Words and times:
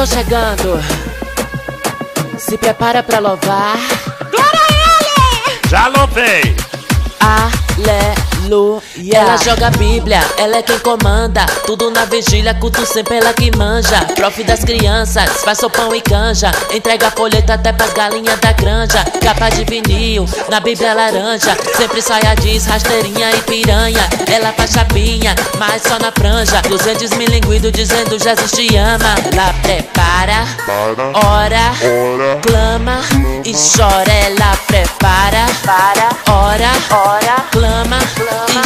tô 0.00 0.06
chegando. 0.06 0.80
Se 2.38 2.56
prepara 2.56 3.02
pra 3.02 3.18
louvar. 3.18 3.76
Glória 4.30 4.60
a 4.60 4.72
ele! 4.72 5.60
Já 5.68 5.88
louvei! 5.88 6.56
Aleluia. 7.20 8.29
Ela 9.12 9.36
joga 9.36 9.68
a 9.68 9.70
Bíblia, 9.70 10.20
ela 10.38 10.56
é 10.56 10.62
quem 10.62 10.78
comanda. 10.78 11.44
Tudo 11.66 11.90
na 11.90 12.04
vigília, 12.04 12.54
culto 12.54 12.84
sempre 12.86 13.16
ela 13.16 13.32
que 13.32 13.54
manja. 13.56 14.00
Prof 14.14 14.42
das 14.44 14.64
crianças, 14.64 15.42
faz 15.42 15.58
sopão 15.58 15.94
e 15.94 16.00
canja. 16.00 16.50
Entrega 16.72 17.10
folheto 17.10 17.52
até 17.52 17.72
pras 17.72 17.92
galinhas 17.92 18.38
da 18.40 18.52
granja. 18.52 19.04
Capa 19.22 19.48
de 19.50 19.64
vinil, 19.64 20.26
na 20.48 20.60
Bíblia 20.60 20.94
laranja. 20.94 21.56
Sempre 21.76 22.00
saia 22.02 22.34
jeans, 22.36 22.66
rasteirinha 22.66 23.30
e 23.30 23.40
piranha. 23.42 24.08
Ela 24.32 24.52
faz 24.52 24.72
chapinha, 24.72 25.34
mas 25.58 25.82
só 25.82 25.98
na 25.98 26.12
franja. 26.12 26.62
Duzentos 26.62 27.10
milinguidos 27.12 27.72
dizendo 27.72 28.18
Jesus 28.18 28.52
te 28.52 28.76
ama. 28.76 29.14
Ela 29.32 29.52
prepara, 29.62 30.44
ora, 31.14 31.72
clama 32.42 33.00
e 33.44 33.52
chora. 33.52 34.12
Ela 34.12 34.56
prepara, 34.66 35.46
ora, 36.28 36.70
ora, 36.90 37.44
clama 37.50 37.98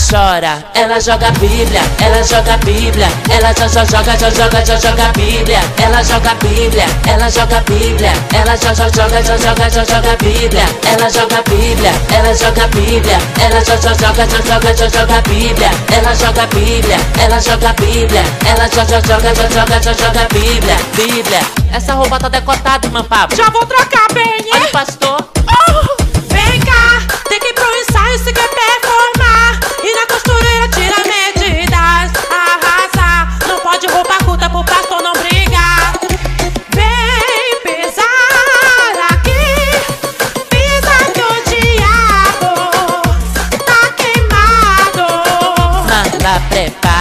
chora. 0.00 0.64
Ela 0.74 0.98
joga 1.00 1.30
Bíblia, 1.32 1.82
ela 2.00 2.22
joga 2.22 2.56
Bíblia, 2.64 3.08
ela 3.30 3.52
já 3.52 3.68
já 3.68 3.84
joga, 3.84 4.16
já 4.16 4.30
joga, 4.30 4.64
já 4.64 4.76
joga 4.76 5.12
Bíblia. 5.12 5.60
Ela 5.82 6.02
joga 6.02 6.34
Bíblia, 6.34 6.84
ela 7.06 7.30
joga 7.30 7.60
Bíblia, 7.66 8.12
ela 8.32 8.56
já 8.56 8.72
já 8.74 8.88
joga, 8.88 9.22
já 9.22 9.36
joga, 9.36 9.70
já 9.70 9.84
joga 9.84 10.16
Bíblia. 10.22 10.64
Ela 10.90 11.10
joga 11.10 11.42
Bíblia, 11.48 11.92
ela 12.14 12.34
joga 12.34 12.66
Bíblia, 12.68 13.18
ela 13.40 13.64
já 13.64 13.76
já 13.76 13.94
joga, 13.94 14.26
já 14.26 14.40
joga, 14.40 14.76
já 14.76 14.88
joga 14.88 15.20
Bíblia. 15.28 15.70
Ela 15.92 16.14
joga 16.14 16.46
Bíblia, 16.46 16.96
ela 17.22 17.40
joga 17.40 17.72
Bíblia, 17.74 18.24
ela 18.46 18.68
já 18.68 18.84
já 18.84 19.00
joga, 19.00 19.34
já 19.34 19.48
joga, 19.48 19.82
já 19.82 19.92
joga 19.92 20.28
Bíblia. 20.32 20.76
Bíblia, 20.94 21.40
essa 21.72 21.94
roupa 21.94 22.18
tá 22.18 22.28
decotada, 22.28 22.86
irmã 22.86 23.04
Pablo. 23.04 23.36
Já 23.36 23.50
vou 23.50 23.66
trocar 23.66 24.12
bem, 24.12 24.44
Olha 24.52 24.68
pastor. 24.68 25.28
Oh, 25.46 25.99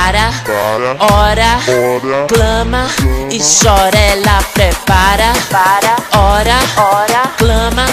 prepara, 0.09 0.95
ora, 1.13 1.59
clama 2.27 2.87
e 3.29 3.39
chora. 3.39 3.97
Ela 3.97 4.41
prepara, 4.53 5.33
ora, 6.15 6.59
clama 7.37 7.85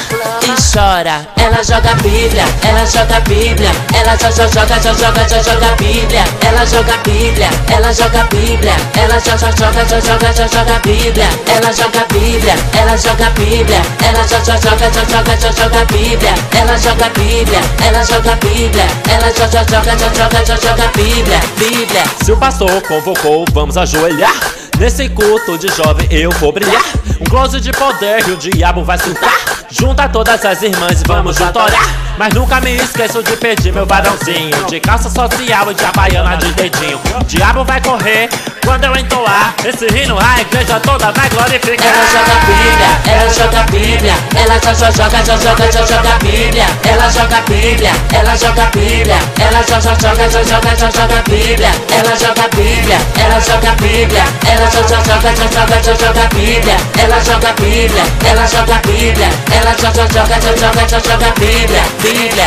e 0.42 0.54
chora. 0.72 1.35
Ela 1.56 1.64
joga 1.64 1.94
Bíblia, 2.02 2.44
ela 2.68 2.84
joga 2.84 3.20
Bíblia, 3.20 3.70
ela 3.94 4.14
já 4.14 4.30
já 4.30 4.46
joga, 4.46 4.78
já 4.78 4.92
joga, 4.92 5.26
já 5.26 5.42
joga 5.42 5.74
Bíblia. 5.76 6.22
Ela 6.46 6.66
joga 6.66 6.98
Bíblia, 6.98 7.48
ela 7.74 7.92
joga 7.94 8.24
Bíblia, 8.24 8.76
ela 8.94 9.18
já 9.18 9.36
já 9.38 9.50
joga, 9.52 9.82
já 9.86 9.98
joga, 10.00 10.32
já 10.34 10.46
joga 10.48 10.78
Bíblia. 10.80 11.26
Ela 11.46 11.72
joga 11.72 12.06
Bíblia, 12.12 12.54
ela 12.78 12.96
joga 12.98 13.30
Bíblia, 13.30 13.80
ela 14.04 14.28
já 14.28 14.38
já 14.44 14.56
joga, 14.58 14.90
já 14.92 15.04
joga, 15.06 15.36
já 15.40 15.50
joga 15.52 15.84
Bíblia. 15.86 16.34
Ela 16.60 16.76
joga 16.76 17.08
Bíblia, 17.08 17.60
ela 17.86 18.04
joga 18.04 18.36
Bíblia, 18.36 18.86
ela 19.10 19.32
joga, 19.32 19.64
joga, 19.64 20.44
já 20.44 20.56
joga 20.56 20.84
a 20.84 20.98
Bíblia. 20.98 21.40
Bíblia. 21.56 22.02
Se 22.22 22.32
o 22.32 22.36
pastor 22.36 22.82
convocou, 22.82 23.46
vamos 23.54 23.78
ajoelhar. 23.78 24.55
Nesse 24.78 25.08
culto 25.08 25.56
de 25.56 25.68
jovem 25.68 26.06
eu 26.10 26.30
vou 26.32 26.52
brilhar. 26.52 26.82
Um 27.18 27.24
close 27.24 27.58
de 27.60 27.72
poder 27.72 28.28
e 28.28 28.32
o 28.32 28.36
diabo 28.36 28.84
vai 28.84 28.98
surtar. 28.98 29.32
Junta 29.70 30.06
todas 30.08 30.44
as 30.44 30.62
irmãs 30.62 31.00
e 31.00 31.04
vamos 31.06 31.36
junto 31.36 31.58
orar. 31.58 32.06
Mas 32.18 32.32
nunca 32.34 32.60
me 32.60 32.76
esqueço 32.76 33.22
de 33.22 33.36
pedir 33.36 33.72
meu 33.72 33.86
varãozinho. 33.86 34.64
De 34.66 34.78
calça 34.80 35.08
social 35.08 35.70
e 35.70 35.74
de 35.74 35.84
abaiana 35.84 36.36
de 36.36 36.52
dedinho. 36.52 37.00
O 37.18 37.24
diabo 37.24 37.64
vai 37.64 37.80
correr 37.80 38.28
quando 38.64 38.84
eu 38.84 38.96
entoar. 38.96 39.54
Esse 39.64 39.86
hino 39.86 40.18
a 40.18 40.40
igreja 40.40 40.78
toda 40.80 41.10
vai 41.10 41.28
glorificar. 41.30 41.86
Ela 41.86 42.06
joga 42.06 42.34
Bíblia, 42.46 43.14
ela 43.14 43.32
joga 43.32 43.60
a 43.60 43.64
Bíblia, 43.64 44.14
ela 44.46 44.60
já 44.62 44.90
joga, 44.92 45.24
já 45.24 45.36
joga, 45.36 45.72
já 45.72 45.84
joga 45.84 46.14
a 46.14 46.18
Bíblia. 46.18 46.66
Ela 46.84 47.10
joga 47.10 47.40
Bíblia, 47.48 47.90
ela 48.14 48.36
joga 48.36 48.70
Bíblia, 48.72 49.18
ela 49.40 49.62
já 49.62 49.80
já 49.80 49.94
joga, 49.94 50.30
já 50.30 50.42
joga, 50.44 50.76
já 50.76 50.90
joga 50.90 51.22
Bíblia. 51.28 51.70
Ela 51.90 52.16
joga 52.16 52.48
Bíblia, 52.54 52.98
ela 53.18 53.40
joga 53.40 53.72
Bíblia, 53.82 54.24
ela 54.48 54.70
já 54.70 54.82
já 54.82 55.02
joga, 55.02 55.34
já 55.34 55.46
joga, 55.50 55.82
já 55.82 55.94
joga 55.94 56.28
Bíblia. 56.34 56.76
Ela 56.96 57.20
joga 57.24 57.52
Bíblia, 57.54 58.02
ela 58.24 58.46
joga 58.46 58.80
Bíblia, 58.86 59.28
ela 59.52 59.74
já 59.76 59.90
já 59.90 60.06
joga, 60.06 60.40
já 60.40 60.56
joga, 60.56 60.88
já 60.88 60.98
joga 61.00 61.30
Bíblia. 61.40 61.82
Bíblia. 62.00 62.46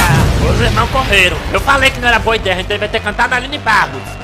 Os 0.50 0.62
irmãos 0.62 0.90
correram. 0.92 1.38
Eu 1.52 1.60
falei 1.60 1.90
que 1.90 2.00
não 2.00 2.08
era 2.08 2.20
boa 2.20 2.36
ideia, 2.38 2.56
a 2.56 2.60
gente 2.60 2.68
devia 2.68 2.88
ter 2.88 3.02
cantado 3.02 3.34
a 3.34 3.38
Aline 3.38 3.58
Barros. 3.58 4.19